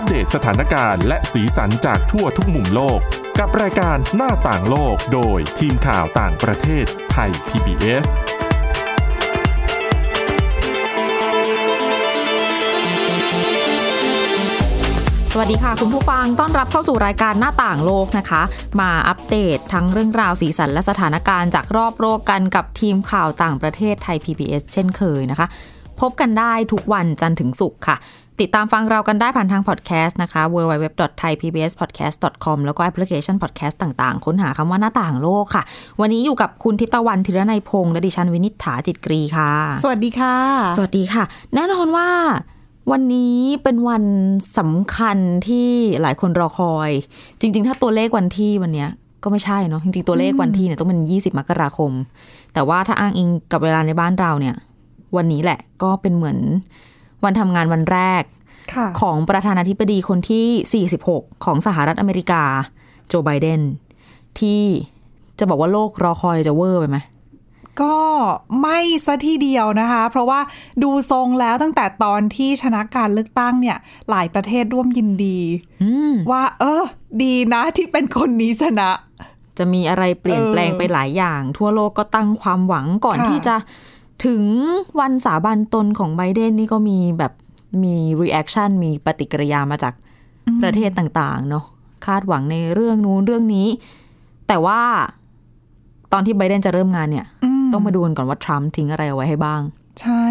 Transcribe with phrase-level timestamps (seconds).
[0.00, 3.00] อัปเดตสถานการณ์และสีสันจากทั่วทุกมุมโลก
[3.38, 8.06] กับรายการหน้าต่างโลกโดยทีมข่าวต่างประเทศไทย PBS
[15.32, 18.42] สวัสดีค่ะ คุณผู้ฟังต้อนรับเข้าสู่รายการหน้าต่างโลกนะคะ
[18.80, 25.46] มาอัปเดตทั้งเรื่องราวสีสันและสถานการณ์จากรอบโลกกันกับทีมข่าวต่างประเทศไทย PBS เช่นเคยนะคะ
[26.00, 27.96] พบกันได้ทุกวันจันทร์ถึงศุกร์ค่ะ
[28.40, 35.62] ติดตามฟังเรากันได้ผ่านทางพอดแคสต์นะคะ www.thaipbspodcast.com แล้วก็แอปพลิเคชันพอดแคสต์ต่างๆ ค้นหาคำว่าหน้าต่างโลกค่ะ
[36.00, 39.50] วันนี้อยู่กับคุณทิพย์ตะวันธีรนัยพงษ์และดิฉันวินิษฐาจิตกรีค่ะ
[39.82, 40.34] สวัสดีค่ะ
[40.76, 42.08] สวัสดีค่ะ แน่นอนว่า
[42.90, 44.04] วันนี้เป็นวัน
[44.58, 45.18] สำคัญ
[45.48, 45.70] ที่
[46.02, 46.90] หลายคนรอคอย
[47.40, 48.88] จริง ๆ ถ้าตัวเลขวันที่วันเนี้ย
[49.22, 51.92] ก็ไม่ใช่เนาะจริงๆตัวเลขวันที่เนี่ยต้องเป็น 20 มกราคม
[52.54, 54.54] แต่ว่าถ้าอ้างอิงกับเวลาในบ้านเราเนี่ย
[55.16, 56.38] วันนี้แหละก็เป็นเหมือน
[57.24, 58.22] วันทำงานวันแรก
[58.74, 62.42] ค่ะของประธานาธิบดีคนที่ 46 ของสหรัฐอเมริกา
[63.08, 63.60] โจไบเดน
[64.40, 64.62] ที่
[65.38, 66.98] จะบอกว่าโลกรอคอยจะเวอร์ไปไหม
[67.82, 67.98] ก็
[68.60, 70.40] ไม่ซะทีเดียวนะคะ เพราะว่า
[70.82, 73.76] ดูทรงแล้วตั้งแต่ตอนที่ชนะการเลือกตั้งเนี่ย
[74.10, 75.38] หลายประเทศร่วมยินดี
[75.82, 76.84] อืมว่า เออ
[77.22, 78.90] ดีนะที่เป็นคนนี้ชนะ
[79.58, 83.56] จะมีอะไรเปลี่ยนแปลงไปหลายอย่าง ทั่วโลกก็ตั้งความหวังก่อนค่ะที่จะ
[84.24, 84.44] ถึง
[85.00, 87.32] วันสาบานตนของไบเดนนี่ก็มีแบบ
[87.82, 89.94] มี reaction มีปฏิกิริยามาจาก
[90.62, 91.64] ประเทศต่าง ๆ เนาะ
[92.06, 93.68] คาดหวังในเรื่องนู้นเรื่องนี้
[94.48, 94.80] แต่ว่า
[96.12, 99.60] ตอนที่ไบเดนจะเริ่มงานเนี่ยอืมต้องมาดูกันก่อนว่าทรัมป์ทิ้งอะไรเอาไว้ให้บ้าง
[100.00, 100.24] ใช่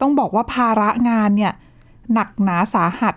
[0.00, 1.52] ต้องบอกว่าภาระงานเนี่ย
[2.14, 3.14] หนักหนาสาหัส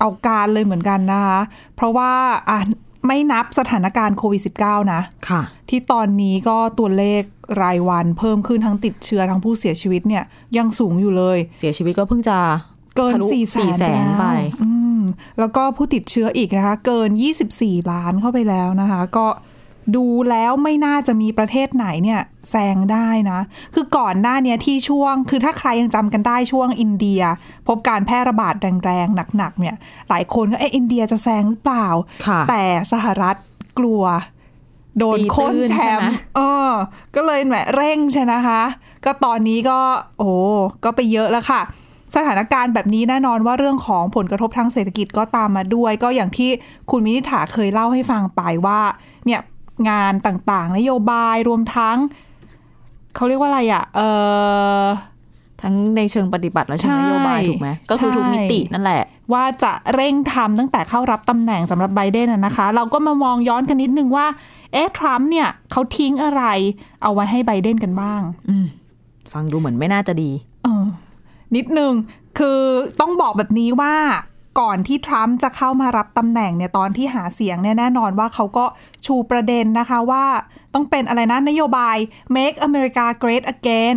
[0.00, 1.40] เอาการเลยเหมือนกันนะคะ
[1.74, 2.10] เพราะว่า
[2.48, 2.58] อะ
[3.06, 7.22] ไม่นับสถานการณ์โควิด -19 นะค่ะ ที่ตอนนี้ก็ตัวเลข
[7.62, 10.24] รายวันเพิ่มขึ้นทั้งติดเชื้อทั้งผู้เสียชีวิตเนี่ย
[10.56, 12.38] ยังสูงอยู่เลย เสียชีวิตก็เพิ่งจะ
[12.96, 13.44] เกินทะลุสี่
[13.78, 14.24] แสน400,000ไป
[14.62, 15.00] อืม
[15.38, 17.10] แล้วก็ผู้ติดเชื้ออีกนะคะ เกิน
[17.50, 19.26] 24 ล้านเข้าไปแล้วนะคะ ก็
[19.96, 23.40] ดูแล้วไม่น่าจะมีประเทศไหนเนี่ยแซงได้นะ
[23.74, 27.22] คือก่อนหน้าเนี้ยที่ช่วง คือถ้าใครยังจำกันได้ช่วงอินเดีย
[27.68, 29.76] พบการแพร่ระบาดแรงๆหนักๆเนี่ย
[30.08, 31.86] หลายคนก็เอ๊ะอินเดียจะแซงหรือเปล่า
[32.26, 32.62] ค่ะแต่
[32.92, 33.36] สหรัฐ
[33.78, 34.02] กลัว
[34.98, 36.70] โดนตีตื้นโค้นแชใช่มไหมป์เออ
[37.14, 38.62] ก็เลยแหมเร่งใช่นะคะ
[39.04, 39.78] ก็ตอนนี้ก็
[40.18, 40.30] โอ้
[40.84, 41.62] ก็ไปเยอะแล้วค่ะ
[42.16, 46.50] สถานการณ์แบบนี้แน่นอนว่าเรื่องของผลกระทบทางเศรษฐกิจก็ตามมาด้วย ก็อย่างที่
[46.90, 48.80] คุณมินิษฐาเคยเล่าให้ฟังไปว่า
[49.26, 49.40] เนี่ย
[49.88, 51.96] งานต่างๆ นโยบายรวมทั้ง
[53.14, 54.00] เขาเรียกว่าอะไรอะ่ะ เอ
[54.82, 54.84] อ
[55.62, 59.02] ทั้งในเชิงปฏิบัติและเชิงนโยบายใช่ถูกไหมก็คือทุกมิตินั่นแหละ
[59.32, 64.26] ว่าจะเร่งทำตั้งแต่เข้ารับตำแหน่งสำหรับไบเดนน่ะนะคะ เราก็มามองย้อนกันนิดนึงว่า
[64.72, 66.42] เอ๊ะทรัมป์เนี่ยเขาทิ้งอะไร
[67.02, 68.22] เอาไว้ให้ไบเดนกันบ้าง
[69.32, 70.30] ฟังดูเหมือนไม่น่าจะดี
[70.64, 70.84] เออ
[71.56, 71.92] นิดนึง
[72.38, 72.60] คือ
[73.00, 73.94] ต้องบอกแบบนี้ว่า
[74.60, 78.64] ก่อนที่ทรัมป์จะเข้ามารับตำแหน่งเนี่ยตอนที่หาเสียงเนี่ยแน่นอนว่าเขาก็
[79.06, 80.24] ชูประเด็นนะคะว่า
[80.74, 81.96] ต้องเป็นอะไรนะ นโยบาย
[82.36, 83.96] make America great again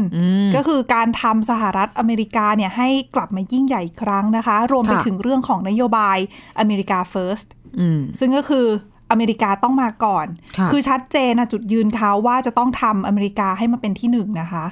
[0.55, 6.17] ก็คือการทำสหรัฐอเมริกาเนี่ยให้กลับมายิ่งใหญ่อีกครั้งนะคะ รวมไปค่ะถึงเรื่องของนโยบาย
[6.59, 7.47] อเมริกา first
[7.79, 8.67] อืมซึ่งก็คือ
[9.11, 14.65] อเมริกาต้องมาก่อนค่ะอชัดเจนนะจุดยืนเขาว่าจะต้องทำอเมริกาให้มาเป็นที่หนึ่งนะคะ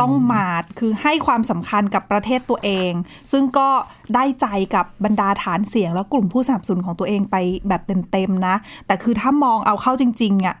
[0.00, 0.46] ต้องมา
[0.78, 2.92] คือให้ความสำคัญกับประเทศตัวเอง
[3.32, 3.68] ซึ่งก็
[4.14, 7.36] ได้ใจกับบรรดาฐานเสียง และกลุ่มผู้สนับสนุนของตัวเองไป
[7.68, 8.54] แบบเต็มๆนะ
[8.86, 10.56] แต่คือถ้ามองเอาเข้าจริงๆเนี่ย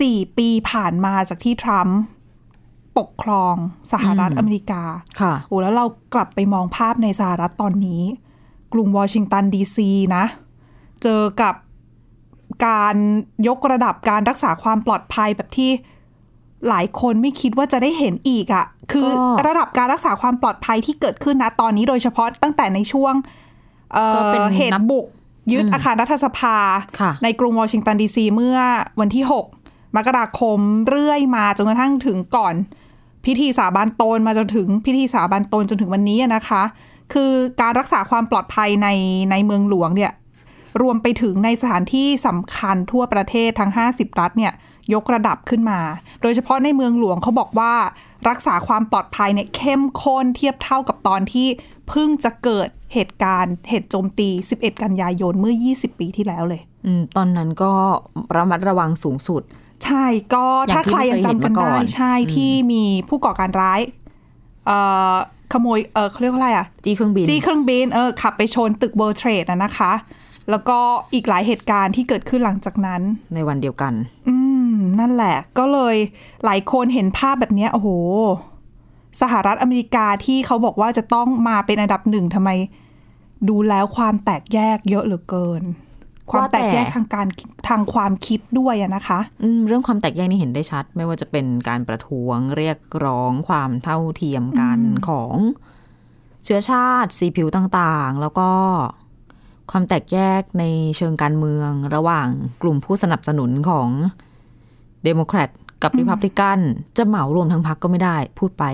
[0.00, 1.98] สี่ปีผ่านมาจากที่ทรัมป์
[2.98, 3.54] ปกครอง
[3.92, 4.82] สหรัฐอเมริกา
[5.20, 8.02] ค่ะโอ้แล้วเรากลับไปมองภาพในสหรัฐตอนนี้
[8.72, 10.24] กรุงวอชิงตันดีซีนะ
[11.02, 11.54] เจอกับ
[12.66, 12.96] การ
[13.48, 15.70] ยกระดับการรักษาความปลอดภัยแบบที่
[16.68, 19.08] หลายคนไม่คิดว่าจะได้เห็นอีกอะ่ะ คือ
[19.38, 23.14] ก็ระดับการรักษาความปลอดภัยที่เกิดขึ้นนะตอนนี้โดยเฉพาะตั้งแต่ในช่วง
[23.92, 25.06] เอ่อก็เป็นเหตุนับบุก
[25.52, 26.56] ยึดอาคารรัฐสภา
[27.00, 28.58] ค่ะในกรุงวอชิงตันดีซีเมื่อ
[29.00, 29.24] วันที่
[29.58, 30.58] 6 มกราคม
[30.88, 32.54] เรื่อยมาจนกระทั่งถึงก่อน
[33.26, 36.62] พิธีสาบานตนมาจนถึงพิธีสาบานตนจนถึงวันนี้อะนะคะ
[37.12, 38.88] คือการรักษาความปลอดภัยใน
[39.30, 40.12] ในเมืองหลวงเนี่ย
[40.82, 44.52] รวมไปถึงในสถานที่สำคัญทั่วประเทศทั้ง 50 รัฐเนี่ย
[44.94, 45.80] ยกระดับขึ้นมา
[46.22, 47.74] โดยเฉพาะในเมืองหลวงเขาบอกว่า
[48.28, 51.48] รักษาความปลอดภัยเนี่ยเข้มข้นเทียบเท่ากับตอนที่
[51.88, 57.72] เพิ่งจะเกิดเหตุการณ์เหตุโจมตี 11 กันยายนเมื่อ 20 ปีที่แล้วเลยอืมตอนนั้นก็
[58.36, 59.42] ระมัดระวังสูงสุด
[59.84, 60.04] ใช่
[60.34, 63.80] ก็อย่างถ้าที่ใครยังจำกันเคยเห็นมาก่ได้อนใช่ที่มีผู้ก่อการร้าย
[64.66, 64.78] เอ่
[65.12, 65.14] อ
[65.52, 69.92] ขโมยเออเขาเรียกว่าอะไรอะ จี้เครื่องบิน จี้เครื่องบิน เออ ขับไปชนตึก World Trade อะนะคะ
[70.50, 70.78] แล้วก็
[71.14, 73.02] อีกหลายเหตุการณ์ที่เกิดขึ้นหลังจากนั้น
[73.34, 73.92] ในวันเดียวกัน
[74.28, 74.33] อืม
[75.00, 75.96] นั่นแหละ ก็เลย
[76.44, 77.88] หลายคนเห็นภาพแบบเนี้ยโอ้โห
[79.20, 82.50] สหรัฐอเมริกาที่เขาบอกว่าจะต้องมาเป็นอันดับหนึ่งทำไม
[83.48, 85.62] ดูแล้วความแตกแยกเยอะเหลือเกิน
[86.30, 87.26] ความว่าแต่แตกแยกทางการ
[87.68, 95.34] ทางความคิดด้วยอะนะคะอืมเรื่องความแตกแยกนี่เห็นได้ชัด ไม่ว่าจะเป็นการประท้วงเรียกร้องความเท่าเทียมกันของ
[96.44, 98.50] เชื้อชาติสีผิวต่างๆ แล้วก็
[99.70, 100.64] ความแตกแยกใน
[100.96, 102.28] เชิงการเมืองระหว่าง
[102.62, 103.88] กลุ่มผู้สนับสนุนของ
[105.04, 105.48] เดโมแครต
[105.82, 106.58] กับริพับลิกัน
[106.96, 108.64] จะเหมารวมทั้งพรรคก็ไม่ได้พูดไป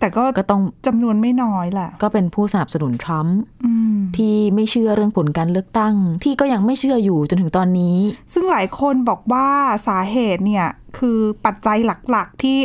[0.00, 5.94] แต่ก็ก็ต้องจำนวนไม่น้อยแหละก็เป็นผู้สนับสนุนทรัมป์อืมที่ไม่เชื่อเรื่องผลการเลือกตั้ง
[6.24, 7.96] ที่ก็ยังไม่เชื่ออยู่จนถึงตอนนี้
[8.32, 9.48] ซึ่งหลายคนบอกว่า
[9.88, 10.66] สาเหตุเนี่ย
[10.98, 11.78] คือปัจจัย
[12.10, 12.58] หลักๆที่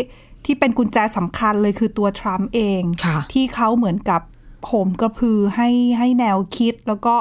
[0.45, 4.21] ที่เป็นกุญแจสำคัญเลยคือตัวทรัมป์เองค่ะที่เขาเหมือนกับ
[4.67, 7.15] โหมกระพือให้ให้แนวคิดแล้วก็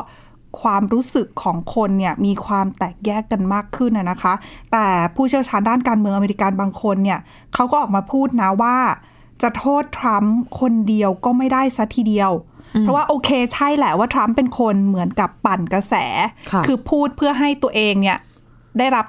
[0.61, 4.35] ความรู้สึกของคนเนี่ยมีความแตกแยกกันมากขึ้นนะนะคะ
[4.73, 7.19] แต่ผู้เชี่ยวชาญด้านการเมืองอเมริกันบางคนเนี่ย
[7.55, 8.77] เขาก็ออกมาพูดนะว่า
[9.43, 12.33] จะโทษทรัมป์คนเดียวก็ไม่ได้ซะทีเดียว
[12.81, 15.95] เพราะว่าโอเคใช่แหละว่าทรัมป์เป็นคนเหมือนกับปั่นกระแส
[16.53, 18.19] ค่ะอพูดเพื่อให้ตัวเองเนี่ย
[18.79, 19.07] ได้รับ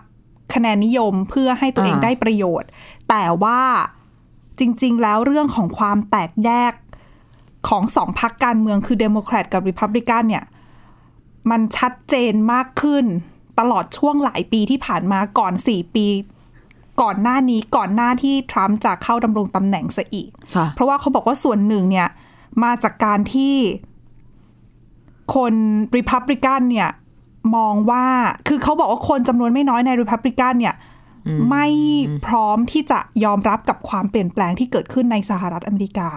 [0.54, 2.70] คะแนนนิยมเพื่อให้ตัวเองอ่าได้ประโยชน์
[3.10, 3.62] แต่ว่า
[4.60, 6.74] จริง ๆ แล้วเรื่องของความแตกแยก
[7.70, 10.44] ของสองพรรคการเมืองคือเดโมแครตกับริพับลิกันเนี่ย
[11.50, 13.06] มันชัดเจนมากขึ้น
[13.60, 16.08] ตลอดช่วงหลายปีที่ผ่านมาก่อนสี่ปี
[17.02, 22.08] ก่อนหน้านี้ก่อนหน้าที่ทรัมป์จะเข้าดำรงตำแหน่งซะอีกค่ะเพราะว่าเขาบอกว่าส่วนหนึ่งเนี่ย
[22.64, 23.56] มาจากการที่
[25.36, 25.54] คน
[25.98, 26.90] ริพับลิกันเนี่ย
[27.56, 28.06] มองว่า
[28.48, 30.76] คือเขาบอกว่าคนจำนวนไม่น้อยในริพับลิกันเนี่ย
[31.50, 31.66] ไม่
[32.26, 36.10] พร้อมที่จะยอมรับกับความเปลี่ยนแปลงที่เกิดขึ้นในสหรัฐอเมริกา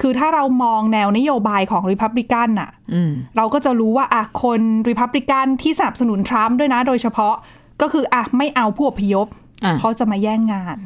[0.00, 7.34] คือถ้าเรามองแนวนโยบายของริพับลิกันน่ะอืมเราก็จะรู้ว่าอะคนริพับลิกันที่สนับสนุนทรัมป์ด้วยนะ โดยเฉพาะ
[7.80, 9.26] ก็คืออะไม่เอาผู้อพยพ
[9.64, 10.78] อะเพราะจะมาแย่งงาน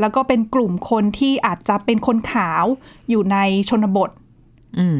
[0.00, 2.64] แล้วก็เป็นกลุ่มคนที่อาจจะเป็นคนขาว
[3.10, 3.36] อยู่ใน
[3.68, 4.10] ชนบท
[4.78, 4.98] อืม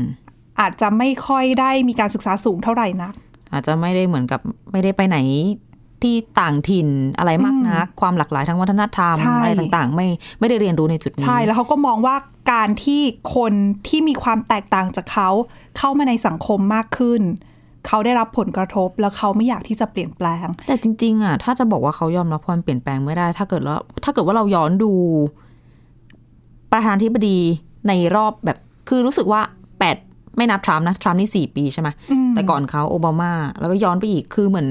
[0.60, 3.14] อาจจะไม่ค่อยได้มีการศึกษาสูงเท่าไหร่นัก
[3.52, 4.40] อาจจะไม่ได้เหมือนกับ
[4.72, 5.18] ไม่ได้ไปไหน
[6.04, 6.88] ที่ต่างถิ่น
[7.18, 10.08] อะไรมากนัก ความหลากหลายทางวัฒนธรรมใช่อะไรต่างๆ ไม่
[10.40, 12.16] ไม่ได้เรียนรู้ในจุดนี้ ใช่แล้วเขาก็มองว่า
[12.52, 13.02] การที่
[13.36, 13.52] คน
[13.88, 15.28] ที่มีความแตกต่างจากเขา
[15.78, 17.22] เข้ามาในสังคมมากขึ้น
[17.86, 24.92] เขาได้รับผลกระทบแล้วเขาไม่อยากที่จะเปลี่ยนแปลง แต่จริง ๆ อะ ถ้าจะบอกว่าเขายอมรับความเปลี่ยนแปลงไม่ได้ ถ้าเกิดแล้วถ้าเกิดว่าเราย้อนดู
[26.72, 27.38] ประธานาธิบดี
[27.88, 28.58] ในรอบแบบ
[28.88, 29.40] คือรู้สึกว่า
[29.78, 29.96] แปด
[30.36, 31.88] ไม่นับทรัมป์นะทรัมป์นี่สี่ปีใช่ไหม
[32.34, 34.68] แต่ก่อนเขาโอบามา แล้วก็ย้อนไปอีกคือเหมือน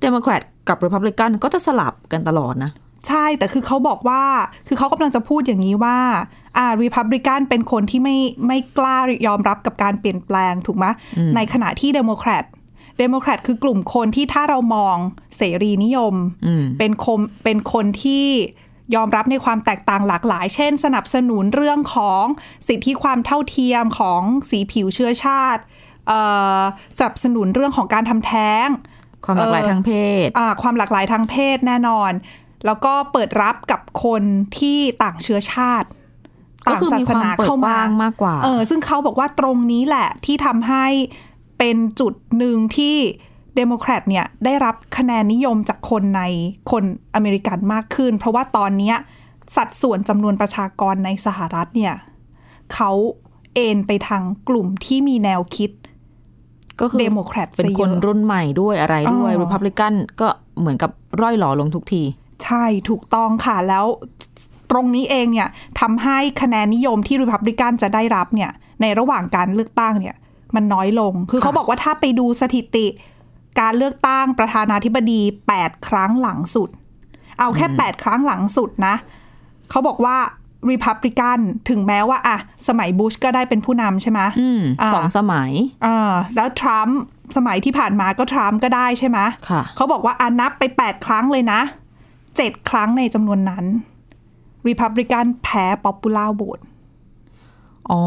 [0.00, 2.70] เดโมแครต กับริพับลิกันก็จะสลับกันตลอดนะ
[3.08, 4.22] ใช่แต่คือเขาบอกว่า
[4.68, 5.98] คือเขากำลังจะพูดอย่างนี้ว่า
[6.56, 8.16] อ่าริพับลิกันเป็นคนที่ไม่
[8.46, 10.86] ไม่กล้ายอมรับกับการเปลี่ยนแปลงถูกไหม
[11.36, 12.44] ในขณะที่เดโมแครต
[12.98, 14.96] เดโมแครตคือกลุ่มคนที่ถ้าเรามอง
[15.36, 16.14] เสรีนิยม
[16.78, 18.26] เป็นคมเป็นคนที่
[18.94, 22.24] ยอมรับในความแตกต่างหลากหลาย เช่น สนับสนุนเรื่องของ
[22.68, 25.62] สิทธิความเท่าเทียมของสีผิวเชื้อชาติ
[26.08, 26.20] เอ่
[26.58, 26.60] อ
[26.98, 28.68] สนับสนุนเรื่องของการทำแท้ง
[29.24, 29.90] ความหลากหลายเออทางเพ
[30.26, 32.12] ศอ่าความหลากหลายทางเพศแน่นอน
[32.66, 34.22] แล้วก็เปิดรับกับคน
[34.58, 35.88] ที่ต่างเชื้อชาติ
[36.64, 40.86] ก็ต่างคือศามีสความนาเปิดเข้ากมาว้างมากกว่า เออ ซึ่งเขาบอกว่าตรงนี้แหละที่ทำให้
[41.58, 42.96] เป็นจุดหนึ่งที่
[43.56, 46.22] เดโมแครตเนี่ยได้รับคะแนนนิยมจากคนใน
[46.70, 46.84] คน
[47.14, 48.96] อเมริกันมากขึ้น เพราะว่าตอนเนี้ย
[49.56, 51.94] สัดส่วนจำนวนประชากรในสหรัฐเนี่ย
[52.74, 52.90] เขา
[53.54, 55.70] เอนไปทางกลุ่มที่มีแนวคิด
[56.80, 60.28] ก็คือเดโมแครตเป็นซะเยอะ คนรุ่นใหม่ด้วยอะไรด้วยอ๋อริพับลิกันก็
[60.60, 60.90] เหมือนกับ
[61.22, 62.02] ร่อยหรอลงทุกที
[62.44, 63.86] ใช่ถูกต้องค่ะแล้ว
[64.70, 65.48] ตรงนี้เองเนี่ย
[65.80, 68.50] ทำให้คะแนนนิยมที่ริพับลิกันจะได้รับเนี่ย
[68.80, 70.16] ในระหว่างการเลือกตั้งเนี่ย
[70.54, 72.86] มันน้อยลง คือค่ะเขาบอกว่าถ้าไปดูสถิติ
[73.60, 75.20] การเลือกตั้งประธานาธิบดี
[75.56, 76.68] 8 ครั้งหลังสุด
[77.38, 78.94] เอาแค่ 8 ครั้งหลังสุดนะ
[79.70, 80.16] เขาบอกว่า
[80.70, 81.38] ริพับลิกัน
[81.68, 82.38] ถึงแม้ว่าอะ
[82.68, 85.50] สมัยบุชก็ได้เป็นผู้นำใช่ไหมอืมอ่าสองสมัย
[85.86, 86.98] อ่าแล้วทรัมป์
[87.36, 91.60] สมัยที่ผ่านมาก็ทรัมป์ก็ได้ใช่ไหมค่ะเขาบอกว่าอานับไป 8 ครั้งเลยนะ
[92.14, 93.64] 7 ครั้งในจำนวนนั้น
[94.66, 96.60] รีพับลิกันแพ้ popular voteาโหวต
[97.90, 98.02] อ๋อ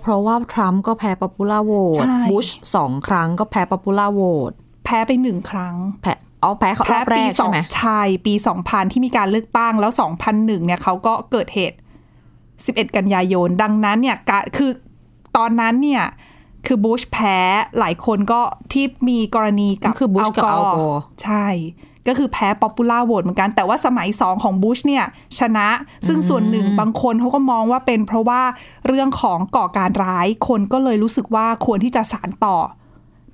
[0.00, 4.52] เพราะว่าทรัมป์ก็แพ้ popular vote ใช่บุชสองครั้งก็แพ้ popular vote
[4.84, 9.92] แพ้ไปหนึ่งครั้งแพ้อ๋อแพ้เขาแพ้รอบแรก ปีสองใช่ไหมใช่ปี2000ที่มีการเลือกตั้งแล้ว
[10.24, 11.76] 2001เนี่ยเขาก็เกิดเหตุ
[12.66, 14.70] 11 กันยายน ดังนั้นเนี่ยกะคือ
[15.36, 16.04] ตอนนั้นเนี่ย
[16.66, 17.36] คือบุชแพ้
[17.78, 18.40] หลายคนก็
[18.72, 21.46] ที่มีกรณีกับคือบุชกับอัลกอร์ใช่
[22.06, 25.04] ก็คือแพ้ popular vote เหมือนกัน แต่ว่าสมัยสองของบุชเนี่ย
[25.38, 25.68] ชนะ
[26.06, 28.42] ซึ่งส่วนหนึ่งบางคนเขาก็มองว่าเป็นเพราะว่า
[28.86, 32.56] เรื่องของก่อการร้ายคนก็เลยรู้สึกว่าควรที่จะสานต่อ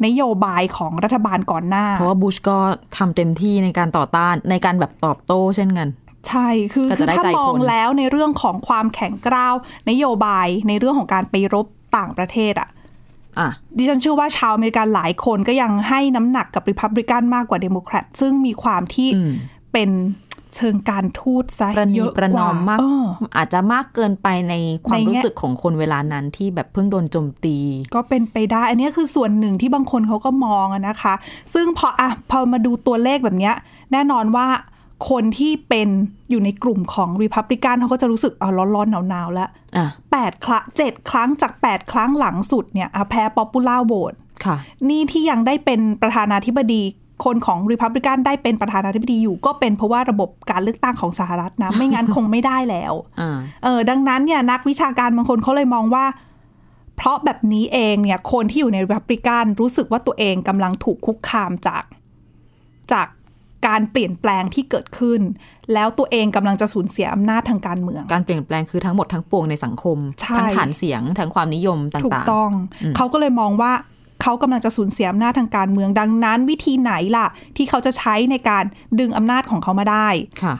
[0.06, 2.58] นโยบายของรัฐบาลก่อนหน้า เพราะว่าบุชก็
[2.96, 5.88] ทำเต็มที่ในการต่อต้านในการแบบตอบโต้เช่นกัน
[6.28, 9.54] ใช่ คือก็จะได้ใจคน คือถ้าใจมองแล้วในเรื่องของความแข็งกร้าว
[9.90, 11.66] นโยบายในเรื่องของการไปรบ
[11.96, 12.68] ต่างประเทศอะ
[13.38, 19.32] อะดิฉันเชื่อว่าชาวอเมริกันหลายคนก็ยังให้น้ำหนักกับริพับลิกันมากกว่าเดโมแครตซึ่งมีความที่อืม
[19.72, 19.90] เป็น
[20.56, 23.04] เชิงการทูตซะเยอะประนีประนอมว่ามากเออ
[23.36, 24.54] อาจจะมากเกินไปใน
[24.86, 27.56] ความในแง่รู้สึกของคนเวลานั้นที่แบบเพิ่งโดนโจมตี
[27.94, 31.14] ก็เป็นไปได้ อันนี้คือส่วนหนึ่งที่บางคนเขาก็มองอะนะคะ
[31.54, 33.54] ซึ่งพออะพอมาดูตัวเลขแบบเนี้ย
[33.92, 34.46] แน่นอนว่า
[35.10, 35.88] คนที่เป็น
[36.30, 44.14] อยู่ในกลุ่มของรีพับลิกันเขาก็จะรู้สึกอะร้อนๆหนาวๆแล้วอะแปดครั้งเจ็ดครั้งจากแปดครั้งหลังสุดเนี่ยอะแพ้ popular vote
[44.44, 44.56] ค่ะ
[44.88, 46.82] นี่ที่ยังได้เป็นประธานาธิบดี
[47.24, 56.04] คนของริพับลิกันได้เป็นประธานาธิบดีอยู่ ก็เป็นเพราะว่าระบบการเลือกตั้งของสหรัฐนะ ไม่งั้นคงไม่ได้แล้วอ่าเออดังนั้นเนี่ยนักวิชาการบางคนเขาเลยมองว่า
[56.96, 61.84] เพราะแบบนี้เองเนี่ยคนที่อยู่ในริพับลิกันรู้สึกว่าตัวเองกำลังถูกคุกคามจาก
[62.92, 63.06] จาก
[63.66, 65.20] การเปลี่ยนแปลงที่เกิดขึ้น
[65.74, 72.50] แล้วตัวเองกำลังจะสูญเสียอำนาจทางการเมือง การเปลี่ยนแปลงคือทั้งหมดทั้งปวงในสังคมใช่ทั้งฐานเสียง ทั้งความนิยมต่างๆ ถูกต้อง
[72.96, 73.72] เขาก็เลยมองว่า
[74.22, 78.64] เขากำลังจะสูญเสียอำนาจทางการเมืองดังนั้น วิธีไหนล่ะ ที่เขาจะใช้ในการ
[79.00, 80.08] ดึงอำนาจของเขามาได้
[80.42, 80.54] ค่ะ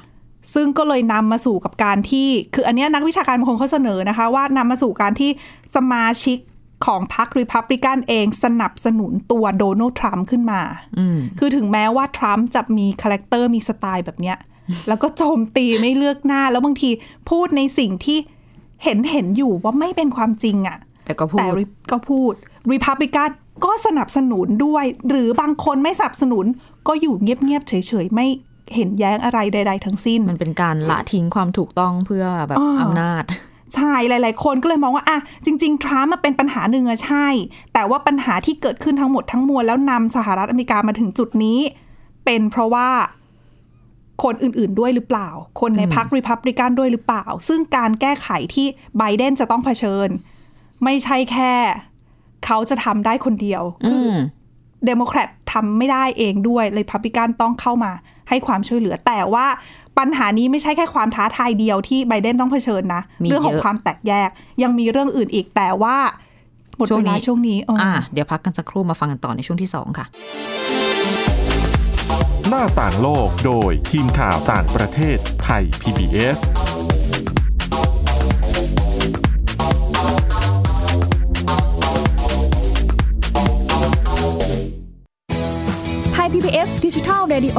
[0.55, 5.31] ซึ่งก็เลยนำมาสู่กับการที่ คืออันเนี้ยนักวิชาการบางคนเขาเสนอนะคะ ว่านำมาสู่การที่
[5.77, 6.39] สมาชิก
[6.85, 10.61] ของพรรครีพับลิกันเองสนับสนุนตัวโดนัลด์ทรัมป์ขึ้นมา
[10.99, 14.37] อืมคือถึงแม้ว่าทรัมป์จะมี character มีสไตล์แบบเนี้ย
[14.89, 16.91] แล้วก็โจมตีไม่เลือกหน้า แล้วบางที
[17.31, 18.19] พูดในสิ่งที่
[18.85, 22.33] เห็นเห็นอยู่ว่าไม่เป็นความจริงอะ่ะ แต่ก็พูดแต่ Re- ก็พูด
[22.73, 23.31] รีพับลิกัน
[23.65, 26.45] ก็สนับสนุนด้วย หรือบางคนไม่สนับสนุน
[26.89, 27.73] ก็อยู่เงียบๆเฉ
[28.05, 28.27] ยๆไม่
[28.75, 33.25] เห็นแย้งอะไรใด ๆ ทั้งสิ้น มันเป็นการละทิ้งความถูกต้องเพื่อแบบอ่าอำนาจ
[33.75, 37.27] ใช่หลาย ๆ คนก็เลยมองว่าอะจริง ๆ ทรัมป์มันเป็นปัญหาหนึ่งอะใช่
[37.73, 41.59] แต่ว่าปัญหาที่เกิดขึ้นทั้งหมดทั้งมวลแล้วนำสหรัฐอเมริกามาถึงจุดนี้
[42.25, 42.89] เป็นเพราะว่า
[44.25, 45.29] คนอื่น ๆ ด้วยหรือเปล่า
[45.61, 48.67] คนในพรรครีพับลิกันด้วยหรือเปล่า ซึ่งการแก้ไขที่
[48.99, 50.09] ไบเดนจะต้องเผชิญ
[50.85, 51.53] ไม่ใช่แค่
[52.45, 54.15] เขาจะทำได้คนเดียวอืม
[54.87, 57.93] เดโมแครตทำไม่ได้เองด้วยรีพับลิกันต้องเข้ามา
[58.29, 59.47] ให้ความช่วยเหลือ แต่ว่า
[59.99, 64.29] ปัญหานี้ไม่ใช่แค่ความท้าทายเดียวที่ไบเดนต้องเผชิญนะมีเรื่องของความแตกแยกเยอะ
[64.63, 65.97] ยังมีเรื่องอื่นอีกแต่ว่า
[66.77, 70.07] หมดช่วเวงนี้ลาช่วงนี้ ช่วงนี้เออออ่าเดี๋ยวพักกันสักครู่มาฟังกันต่อในช่วงที่สองค่ะ
[72.49, 76.39] หน้าต่างโลกโดยทีมข่าวต่างประเทศไทย PBS
[86.15, 87.59] ไทย PBS ดิจิทัล Radio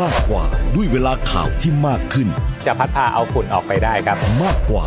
[0.00, 2.28] มากกว่าด้วยเวลาข่าวที่มากขึ้น
[2.66, 4.86] จะพัดพาเอาฝุ่นออกไปได้ครับ มากกว่า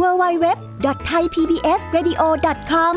[0.00, 2.96] www.thaipbsradio.com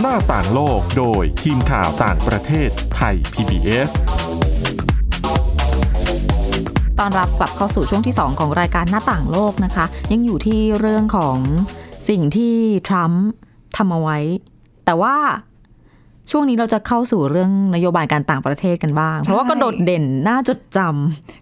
[0.00, 3.90] หน้าต่างโลกโดยทีมข่าวต่างประเทศไทย PBS
[6.98, 11.36] ตอนรับกลับเข้าสู่ช่วงที่ 2 ของรายการหน้าต่างโลกนะคะ ยังอยู่ที่เรื่องของ
[12.08, 12.54] สิ่งที่
[12.88, 13.24] ทรัมป์
[13.76, 14.18] ทำเอาไว้
[14.84, 15.16] แต่ว่า
[16.30, 20.78] ช่วงนี้เราจะเข้าสู่เรื่องนโยบายการต่างประเทศกันบ้าง เพราะว่าก็โดดเด่นน่าจดจ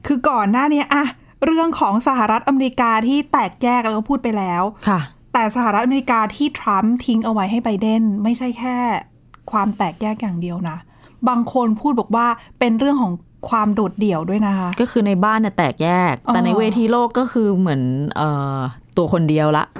[0.07, 1.05] คือก่อนหน้านี้อะ
[1.47, 5.01] เรื่องของสหรัฐอเมริกาที่แตกแยกเราก็พูดไปแล้วำค่ะ
[5.33, 8.77] แต่สหรัฐอเมริกาที่ทรัมป์ทิ้งเอาไว้ให้ไบเดนไม่ใช่แค่
[9.53, 10.77] ความแตกแยกอย่างเดียวนะ
[11.29, 12.27] บางคนพูดบอกว่า
[12.59, 13.13] เป็นเรื่องของ
[13.51, 17.83] ความโดดเดี่ยวด้วยนะคะ ก็คือในบ้านเนี่ยแตกแยก แต่อ๋อในเวทีโลกก็คือเหมือน
[18.17, 18.59] เอ่อ
[18.97, 19.80] ตัวคนเดียวละอื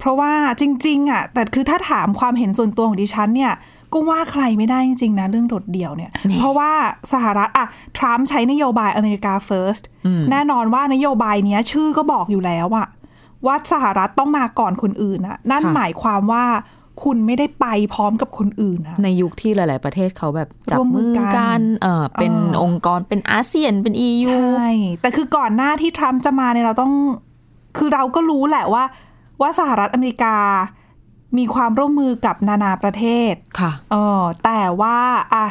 [0.00, 3.52] เพราะว่าจริงๆอะแต่คือถ้าถามความเห็นส่วนตัวของดิฉันเนี่ย
[3.92, 6.70] ก็ว่าใครไม่ได้จริงๆนะเรื่องโดดเดี่ยวเนี่ย เพราะว่า
[7.12, 7.66] สหรัฐอะ
[7.98, 9.82] ทรัมป์ใช้นโยบายอเมริกา first
[10.30, 12.86] แน่นอนว่านโยบายเนี้ย ชื่อก็บอกอยู่แล้วอะ
[13.46, 16.44] ว่าสหรัฐต้องมาก่อนคนอื่นอะนั่นค่ะหมายความว่า
[17.04, 24.68] คุณไม่ได้ไปพร้อมกับคนอื่นอะในยุคที่หลาย ๆ ประเทศเขาแบบจับร่วมมืมืออกันกันเออเป็นเออองค์กรเป็นอาเซียนเป็น EU ใช่
[25.00, 26.92] แต่คือก่อนหน้าที่ทรัมป์จะมาเนี่ยเราต้อง
[27.78, 28.84] คือเราก็รู้แหละว่า
[29.40, 30.36] ว่าสหรัฐอเมริกา
[31.38, 34.98] มีความร่วมมือกับนานาประเทศ ค่ะเออแต่ว่า
[35.34, 35.46] อะ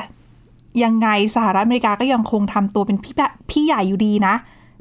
[0.84, 4.36] ยังไงสหรัฐอเมริกาก็ยังคงทำตัวเป็นพี่แบบพี่ใหญ่อยู่ดีนะ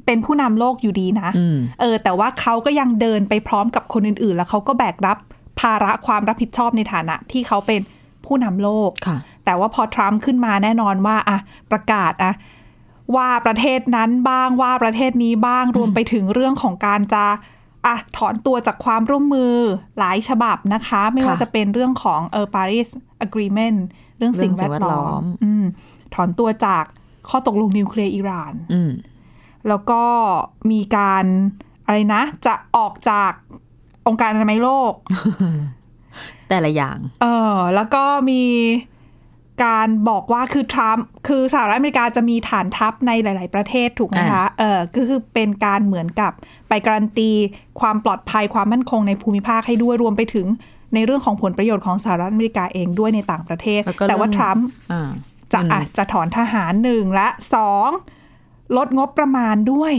[0.05, 5.17] เป็นผู้นำโลกอยู่ดีนะอืมเออ แต่ว่าเขาก็ยังเดินไปพร้อมกับคนอื่น ๆ แล้วเขาก็แบกรับ
[5.59, 7.81] ภาระความรับผิดชอบในฐานะ ที่เขาเป็น
[8.25, 11.37] ผู้นำโลกค่ะแต่ว่าพอทรัมป์ขึ้นมาแน่นอนว่าอะ
[11.71, 12.33] ประกาศอะ
[13.15, 17.25] ว่าประเทศนั้นบ้างว่าประเทศนี้บ้างรวมไปถึงเรื่องของการจะ
[17.85, 19.55] อะถอนตัวจากความร่วมมือ
[19.99, 22.89] หลายฉบับนะคะ ไม่ว่าค่ะจะเป็นเรื่องของเออ Paris
[23.25, 23.79] Agreement
[24.17, 25.63] เรื่องสิ่งเรื่องสิ่แวงดแวดล้ล้ออมมอืม
[26.13, 26.83] ถอนตัวจาก
[27.29, 28.91] ข้อตกลงนิวเคลียร์อิหร่านอืม
[29.67, 30.03] แล้วก็
[30.71, 31.25] มีการ
[31.85, 33.31] อะไรนะ จะออกจาก
[34.07, 34.93] องค์การอนามัยโลก
[36.49, 38.41] แต่ละอย่าง เออแล้วก็มี
[39.63, 46.31] การบอกว่าคือทรัมป์คือสหรัฐอเมริกาจะมีฐานทัพในหลาย ๆ ประเทศถูกไหมคะเออก็คือเป็นการเหมือนกับ
[46.69, 47.31] ไปการันตี
[47.79, 50.47] ความปลอดภัยความมั่นคงในภูมิภาคให้ด้วยรวมไปถึง
[50.93, 55.09] ในเรื่องของผลประโยชน์ของสหรัฐอเมริกาเองด้วยในต่างประเทศแล้วก็แต่ว่าเรื่องทรัมป์อ่า
[55.53, 57.89] จะเงินอะจะถอนทหารหนึ่งและสอง
[58.77, 59.93] ลดงบประมาณด้วย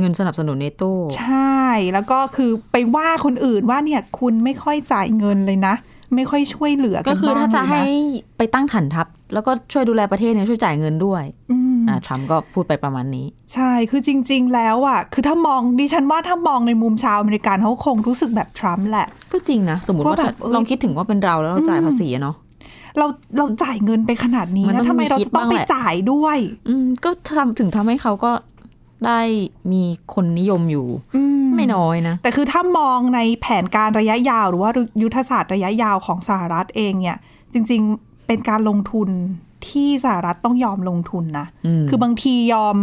[0.00, 1.60] เงินสนับสนุนเนโต้ใช่
[1.92, 5.74] แล้วก็คือไปว่าคนอื่นว่าเนี่ยคุณไม่ค่อยจ่ายเงินเลยนะ
[6.14, 22.36] ไม่ค่อยช่วยเหลือกัก็นคือบ้างถ้าจะเลยให้นะไปตั้งฐานทัพ แล้วก็ช่วยดูแลประเทศเนี่ยช่วยจ่ายเงินด้วยอืมอ่าทรัมป์ก็พูดไปประมาณนี้ ใช่คือจริง ๆ แล้วอะคือถ้ามองดิฉันว่าถ้ามองในมุมชาวอเมริกันเขาคงรู้สึกแบบทรัมป์แหละ ก็จริงนะ สมมติว่าว่าแบบถ้าเอ้ยลองคิดถึงว่าเป็นเราแล้วเราจ่ายภาษีอะเนาะ
[22.98, 26.38] เราเราจ่ายเงินไปขนาดนี้มันต้นะองทำไมเรามีคิดจะต้องบ้างไปแหละจ่ายด้วย
[26.68, 28.32] อืมก็ทำถึงทำให้เขาก็
[29.04, 29.20] ได้
[29.72, 29.82] มี
[30.14, 34.70] คนนิยมอยู่อืมไม่น้อยนะ แต่คือถ้ามองในแผนการระยะยาว หรือว่า
[35.02, 37.18] ยุทธศาสตร์ระยะยาวของสหรัฐเองเนี่ย
[37.52, 39.08] จริง ๆเป็นการลงทุน
[39.68, 42.76] ที่สหรัฐต้องยอมลงทุนนะอืมคือบางทียอม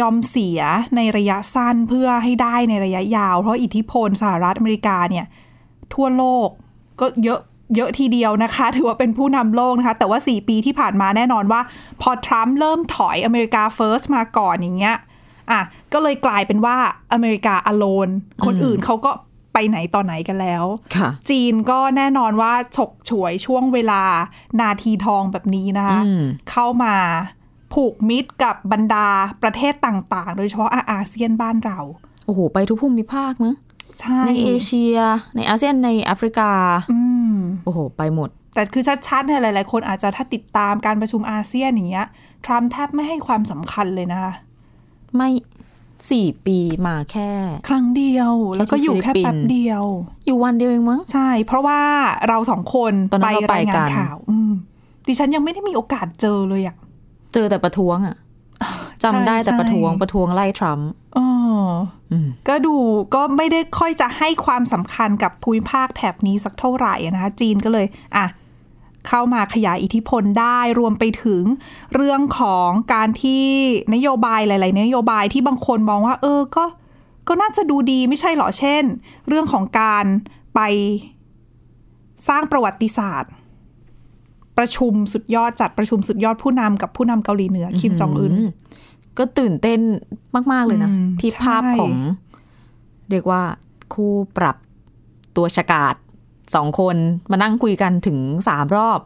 [0.00, 0.60] ยอมเสีย
[0.96, 5.26] ในระยะสั้นเพื่อให้ได้ในระยะยาว เพราะอิทธิพลสหรัฐอเมริกาเนี่ย
[5.94, 6.48] ทั่วโลก
[7.00, 7.40] ก็เยอะ
[7.76, 11.60] เยอะทีเดียวนะคะ ถือว่าเป็นผู้นำโลกนะคะ แต่ว่า 4 ปีที่ผ่านมาแน่นอนว่า
[12.02, 14.96] พอทรัมป์เริ่มถอยอเมริกาเฟิร์สมาก่อนอย่างเงี้ย
[15.52, 16.76] อะก็เลยกลายเป็นว่า
[17.12, 18.08] อเมริกาอโลน
[18.44, 19.10] คนอื่นเขาก็
[19.54, 20.64] ไปไหนต่อไหนกันแล้ว
[20.96, 24.02] ค่ะจีนก็แน่นอนว่าฉกฉวยช่วงเวลา
[24.60, 26.94] นาทีทองแบบนี้นะคะอืมเข้ามา
[27.74, 29.08] ผูกมิตรกับบรรดา
[29.42, 31.78] ประเทศต่างๆ โดยเฉพาะอาอาเซียนบ้านเรา
[32.26, 33.54] โอ้โห ไปทุกภูมิภาคมั้ง
[34.00, 34.96] ใช่ในเอเชีย
[35.36, 36.50] ในอาเซียน ในแอฟริกา
[36.92, 37.00] อื
[37.32, 42.06] มโอ้โห ไปหมด แต่คือชัดๆเนี่ยหลาย ๆ คนอาจจะถ้าติดตามการประชุมอาเซียนอย่างเงี้ย
[42.44, 44.32] ทรัมป์แทบไม่ให้ความสำคัญเลยนะคะ
[45.16, 45.28] ไม่
[46.10, 47.30] สี่ปีมาแค่
[47.68, 49.84] ครั้งเดียว แล้วก็อยู่แค่ฟิลิปปิแป๊บเดียว
[50.26, 51.80] อยู่วันเดียวเองมั้งใช่ เพราะว่า
[52.28, 54.52] เราสองคนตอนนั้นเราไปรายงากันนข่าว อืม
[55.06, 56.76] ดิฉันยังไม่ได้มีโอกาสเจอเลยอะ
[57.34, 58.16] เจอแต่ประท้วงอะ
[59.04, 61.26] จำได้แต่ใช่ประท้วงประท้วงไล่ทรัมป์อ๋อ
[62.12, 62.74] อืมก็ดู
[63.14, 68.26] ก็ไม่ได้ค่อยจะให้ความสำคัญกับภูมิภาคแถบนี้สักเท่าไหร่นะคะจีนก็เลย อะ
[69.08, 71.42] เข้ามาขยายอิทธิพลได้รวมไปถึง
[71.94, 73.44] เรื่องของการที่
[73.94, 76.64] นโยบายหลาย ๆ นโยบายที่บางคนมองว่า เออก็
[77.28, 78.84] ก็น่าจะดูดีไม่ใช่หรอเช่น
[79.28, 80.04] เรื่องของการ
[80.54, 80.60] ไป
[82.28, 83.32] สร้างประวัติศาสตร์
[84.58, 88.34] ประชุมสุดยอดจัดประชุมสุดยอดผู้นำกับผู้นำเกาหลีเหนือคิมจองอึน
[89.18, 89.80] ก็ตื่นเต้น
[90.52, 91.94] มาก ๆ เลยนะอืมที่ใช่ภาพของ
[93.10, 93.42] เรียกว่า
[93.94, 94.56] คู่ปรับ
[95.36, 95.94] ตัวฉกาด
[96.54, 96.96] สองคน
[97.30, 99.00] มานั่งคุยกันถึงสามรอบ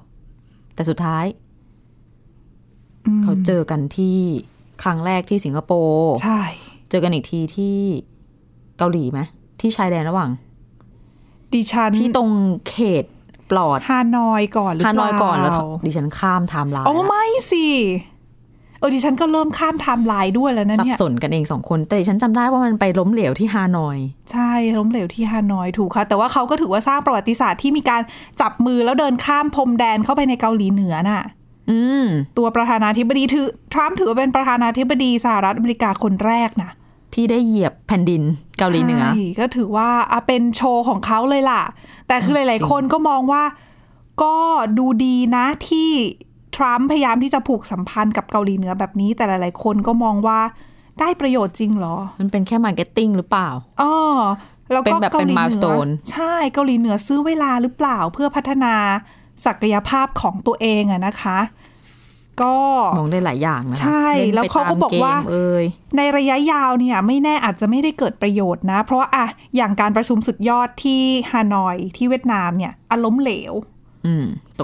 [0.74, 1.24] แต่สุดท้าย
[3.18, 4.18] มเขาเจอกันที่
[4.82, 6.40] ครั้งแรกที่สิงคโปร์ใช่
[6.90, 7.78] เจอกันอีกทีที่
[8.78, 9.20] เกาหลีไหม
[9.60, 10.30] ที่ชายแดนระหว่าง
[11.52, 12.30] ดิฉันที่ตรง
[12.68, 13.04] เขต
[13.50, 15.52] ปลอดฮานอยก่อนหรือเปล่า ฮานอยก่อนแล้ว
[15.86, 23.98] ดิฉันข้ามไทม์ไลน์โอ้ไม่สิเออดิฉันก็เริ่มข้ามไทม์ไลน์ด้วยแล้วนะ เนี่ยสับสนกันเองสองคน แต่ดิฉันจำได้ว่ามันไปล้มเหลวที่ฮานอย
[24.32, 28.02] ใช่ล้มเหลวที่ฮานอยถูกค่ะ แต่ว่าเขาก็ถือว่าสร้างประวัติศาสตร์ที่มีการ
[28.40, 31.24] จับมือแล้วเดินข้ามพรมแดนเข้าไปในเกาหลีเหนือน่ะ
[31.70, 32.06] อืม
[32.38, 36.70] ตัวประธานาธิบดีถือทรัมป์ถือว่าเป็นประธานาธิบดีสหรัฐอเมริกาคนแรกนะ
[37.14, 38.22] ที่ได้เหยียบแผ่นดิน
[38.58, 41.62] เกาหลีเหนือใช่ก็ถือว่าอะเป็นโชว์ของเขาเลยล่ะ
[42.08, 43.42] แต่คือหลาย ๆ คนก็มองว่า
[44.22, 44.36] ก็
[44.78, 45.90] ดูดีนะที่
[46.56, 50.40] ทรัมป์พยายามที่จะผูกสัมพันธ์กับเกาหลีเหนือแบบนี้ แต่หลาย ๆ คนก็มองว่า
[51.00, 53.48] ได้ประโยชน์จริงเหรอ มันเป็นแค่ marketing หรือเปล่า
[53.82, 53.92] อ๋อ
[54.72, 58.74] แล้วก็แบบเป็น milestone เกาหลีเป็นเหนือ milestone ใช่เกาหลีเหนือซื้อเวลาหรือเปล่าเพื่อพัฒนา
[59.46, 61.38] ศักยภาพของตัวเองอะนะคะ
[62.42, 62.56] ก็
[62.98, 65.64] มองได้หลายอย่างนะคะใช่ล่นไปแล้วเขาก็ตมบอกว่าเมเอ้ย
[65.96, 73.73] ในระยะยาวเนี่ยไม่แน่อาจจะไม่ได้เกิดประโยชน์นะ เพราะว่าอะอย่างการประชุมสุดยอดที่ฮานอยที่เวียดนามเนี่ยอารมณ์เหลวอืมตก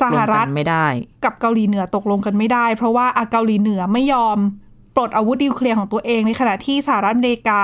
[0.00, 0.86] สลหงรักัฐนไม่ได้
[1.24, 4.38] กับเกาหลีเหนือตกลงกันไม่ได้ เพราะว่าอะเกาหลีเหนือไม่ยอม
[4.94, 7.60] ปลดอาวุธนิวเคลียร์ของตัวเองในขณะที่สหรัฐอเมริกา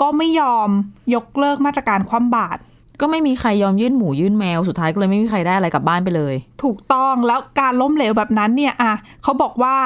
[0.00, 0.68] ก็ไม่ยอม
[1.14, 2.60] ยกเลิกมาตรการคว่ำบาตร
[3.00, 6.34] ก็ไม่มีใครยอมยื่นหมูยื่นแมวสุดท้ายก็เลยไม่มีใครได้อะไรกลับบ้านไปเลย
[6.64, 9.76] ถูกต้องแล้วการล้มเหลวแบบนั้นเนี่ยอะเขาบอกว่า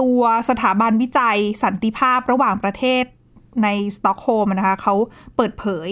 [0.00, 3.04] ตัวสถาบันวิจัยสันติภาพระหว่างประเทศ
[3.62, 4.94] ในสต็อกโฮล์มนะคะเขา
[5.36, 5.88] เปิดเผย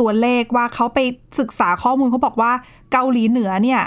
[0.00, 0.98] ตัวเลขว่าเขาไป
[1.38, 2.52] ศึกษาข้อมูลเขาบอกว่า
[2.92, 3.82] เกาหลีเหนือเนี่ย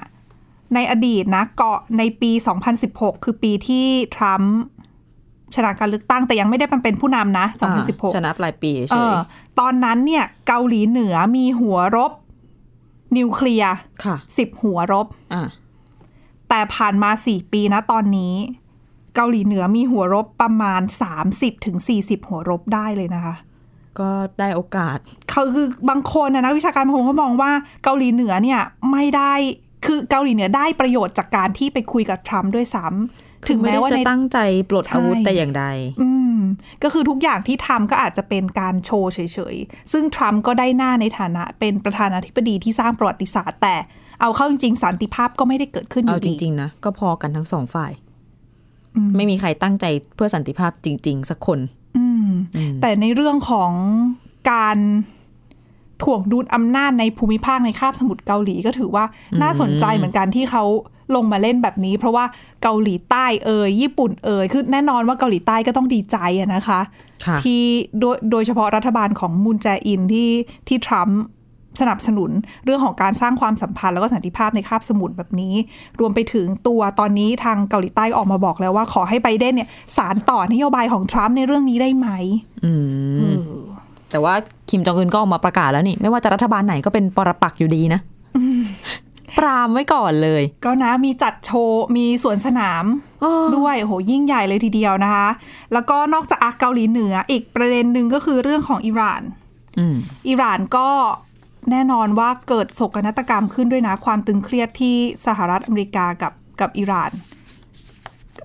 [0.74, 2.32] ในอดีตนะเกาะในปี
[2.78, 4.56] 2016 คือปีที่ทรัมป์
[5.56, 7.46] ชนะการเลือกตั้งแต่ยังไม่ได้เป็นผู้นำนะ
[7.82, 9.18] 2016 ชนะปลายปีเอเฉยอ
[9.60, 12.12] ตอนนั้นเนี่ยเกาหลีเหนือมีหัวรบ
[13.18, 15.44] นิวเคลียร์ค่ะสิบหัวรบอะ
[16.50, 18.34] แต่ผ่านมาสี่ปีนะตอนนี้
[19.16, 20.82] เกาหลีเหนือมีหัวรบประมาณ
[21.24, 23.36] 30ถึง40หัวรบได้เลยนะคะ
[24.00, 24.98] ก็ได้โอกาส
[25.30, 27.52] เขาคือบางคนนะนักวิชาการบางคนเขามองว่า
[27.84, 29.34] เกาหลีเหนือเนี่ยไม่ได้
[29.86, 34.38] คือเกาหลีเหนือได้ประโยชน์จากการที่ไปคุยกับทรัมป์ด้วยซ้ำถึงแม้ว่าจะในตั้งใจ
[34.70, 35.66] ปลดอาวุธใช่แต่อย่างใด
[36.02, 36.38] อืม
[36.84, 39.20] ก็คือทุกอย่างที่ทำก็อาจจะเป็นการโชว์เฉ
[39.54, 43.76] ยๆ ซึ่งทรัมป์ก็ได้หน้าในฐานะเป็นประธานาธิบดีที่สร้างประวัติศาสตร์ แต่
[44.22, 47.92] เอาเข้าจริงๆ สันติภาพก็ไม่ได้เกิดขึ้นอเอายู่จดีริงๆนะก็พอกันทั้งสองฝ่าย
[48.96, 51.60] อืมไม่มีใครตั้งใจเพื่อสันติภาพจริง ๆ สักคน
[51.98, 52.28] อืม
[52.82, 53.72] แต่ในเรื่องของ
[54.52, 54.78] การ
[56.04, 59.06] ถ่วงดุลอำนาจในภูมิภาคในคาบสมุทรเกาหลีก็ถือว่า
[59.42, 60.64] น่าสนใจเหมือนกันที่เขา
[61.16, 62.26] ลงมาเล่นแบบนี้ เพราะว่า
[62.64, 66.80] เกาหลีใต้เอ่ยญี่ปุ่นเอ่ยคือแน่นอนว่าเกาหลีใต้ก็ต้องดีใจอะนะคะ
[67.26, 67.62] ค่ะที่
[68.00, 70.30] โดยโดยเฉพาะรัฐบาลของมูนแจอินที่
[70.68, 71.22] ที่ทรัมป์
[71.82, 72.32] สนับสนุน
[72.66, 75.54] เรื่องของการสร้างความสัมพันธ์แล้วก็สันติภาพในคาบสมุทรแบบนี้
[76.00, 82.08] รวมไปถึงตัวตอนนี้ทางเกาหลีใต้ออกมาบอกแล้วว่าขอให้ไบเดนเนี่ยสารต่อนโยบายของทรัมป์ในเรื่องนี้ได้ไหม
[82.66, 82.74] อื
[83.32, 83.34] ม
[84.12, 84.34] แต่ว่า
[84.70, 88.02] คิมจองอึนก็ออกมาประกาศแล้วนี่ ไม่ว่าจะรัฐบาลไหนก็เป็นปรปักษ์อยู่ดีนะ
[89.38, 92.86] ปรามไว้ก่อนเลย ก็นะมีจัดโชว์ มีสวนสนาม
[93.58, 95.28] ด้วยโหยิ่งใหญ่เลยทีเดียวนะคะ
[95.74, 99.22] แล้วก็นอกจากอาเกาหลีเหนืออีกประเด็นหนึ่งก็คือเรื่องของอิหร่าน
[99.78, 99.96] อืม
[100.30, 100.90] อิหร่านก็
[101.72, 104.96] แน่นอนว่าเกิดโศกนาฏกรรมขึ้นด้วยนะ ความตึงเครียดที่
[105.26, 107.12] สหรัฐอเมริกากับกับอิหร่าน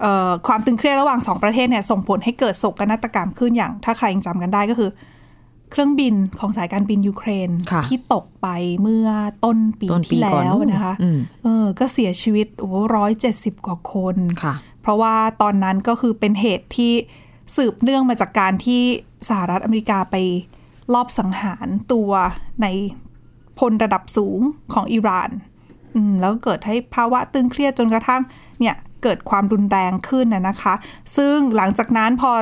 [0.00, 4.90] เอ่อความตึงเครียดระหว่างสองประเทศเนี่ยส่งผลให้เกิดโศกนาฏกรรมขึ้นอย่าง ถ้าใครยังจำกันได้ก็คือ
[5.70, 8.48] เครื่องบินของสายการบินยูเครนค่ะที่ตกไป
[8.82, 9.08] เมื่อ
[9.44, 16.92] ต้นปีต้นปีที่ก่อนแล้วนู่นนะคะอืมเออก็เสียชีวิตโอ้ร้อยเจ็ดสิบกว่าคนค่ะ เพราะว่าตอนนั้นก็คือเป็นเหตุที่
[17.56, 18.82] สืบเนื่องมาจากการที่
[19.28, 20.16] สหรัฐอเมริกาไป
[20.94, 22.10] ลอบสังหารตัว
[22.62, 22.66] ใน
[23.58, 24.40] พลระดับสูง
[24.72, 25.30] ของอิหร่าน
[25.94, 28.22] อืมแล้วก็เกิดให้ภาวะตึงเครียดจนกระทั่ง
[28.60, 30.74] เนี่ยเกิดความรุนแรงขึ้นนะนะคะ
[31.16, 32.32] ซึ่งหลังจากนั้นพอ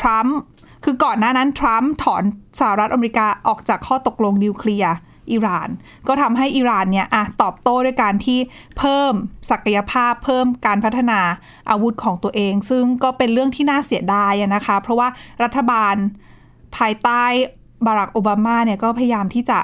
[0.00, 0.38] ทรัมป์
[0.84, 2.22] คือก่อนหน้านั้นทรัมป์ถอน
[2.58, 4.94] สหรัฐอเมริกาออกจากข้อตกลงนิวเคลียร์
[5.32, 5.68] อิหร่าน
[6.08, 8.38] ก็ทำให้อิหร่านเนี่ยอะตอบโต้ด้วยการที่
[8.78, 9.12] เพิ่ม
[9.50, 11.20] ศักยภาพเพิ่มการพัฒนา
[11.70, 15.08] อาวุธของตัวเอง ซึ่งก็เป็นเรื่องที่น่าเสียดายนะคะ เพราะว่า
[15.42, 15.94] รัฐบาล
[16.76, 17.24] ภายใต้
[17.86, 19.60] บารักโอบามาเนี่ยก็พยายามที่จะ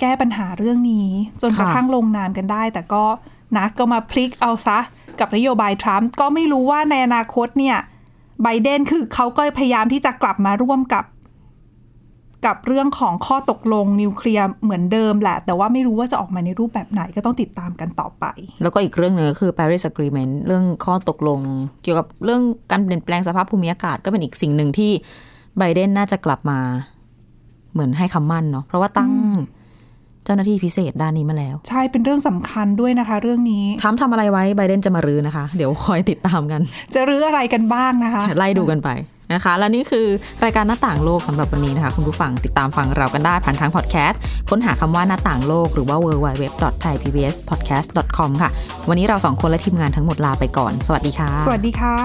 [0.00, 1.08] แก้ปัญหาเรื่องนี้
[1.42, 3.04] จนกระทั่งลงนามกันได้ แต่ก็
[3.56, 4.78] นะก็มาพลิกเอาซะ
[5.20, 7.78] กับนโยบายทรัมป์ก็ไม่รู้ว่าในอนาคตเนี่ย
[8.42, 11.04] ไบเดนคือเขาก็พยายามที่จะกลับมาร่วมกับ
[12.46, 18.24] กับเรื่องของข้อตกลงนิวเคลียร์เหมือนเดิมแหละ แต่ว่าไม่รู้ว่าจะออกมาในรูปแบบไหนก็ต้องติดตามกันต่อไป
[18.62, 21.40] แล้วก็อีกเรื่องหนึ่งก็คือ Paris Agreement เรื่องข้อตกลง
[21.82, 24.90] เกี่ยวกับเรื่องการเปลี่ยนแปลงสภาพภูมิอากาศก็เป็นอีกสิ่งหนึ่งที่
[25.58, 26.58] ไบเดนน่าจะกลับมา
[27.72, 29.10] เหมือนให้คำมั่นเนาะเพราะว่าตั้ง
[30.26, 36.60] เจ้าหน้าที่พิเศษด้านนี้มาแล้ว ใช่เป็นเรื่องสำคัญด้วยนะคะ เรื่องนี้ทำทำอะไรไว้ไบเดนจะมารื้อนะคะ เดี๋ยวคอยติดตามกัน
[36.94, 38.90] จะรื้ออะไรกันบ้างนะคะ ไล่ดูกันไป
[39.34, 40.06] นะคะ และนี่คือ
[40.44, 48.50] รายการหน้าต่างโลกสำหรับวันนี้นะคะ คุณผู้ฟังติดตามฟังเรากันได้ผ่านทางพอดแคสต์ค้นหาคำว่าหน้าต่างโลกหรือว่า www.thaipbspodcast.com ค่ะ
[48.88, 51.96] วันนี้เราสองคนและทีมงานทั้งหมดลาไปก่อน สวัสดีค่ะ สวัสดีค่ะ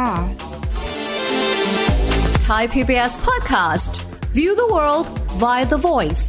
[2.48, 3.92] Thai PBS podcast
[4.38, 5.06] View the world
[5.42, 6.24] via the voice